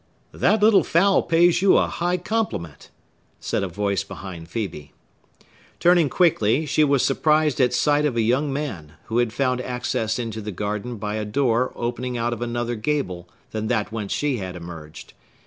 [0.31, 2.89] "That little fowl pays you a high compliment!"
[3.39, 4.89] said a voice behind Phœbe.
[5.79, 10.17] Turning quickly, she was surprised at sight of a young man, who had found access
[10.17, 14.37] into the garden by a door opening out of another gable than that whence she
[14.37, 15.13] had emerged.